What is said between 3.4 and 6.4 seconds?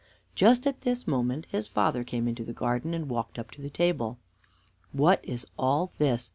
to the table. "What is all his?"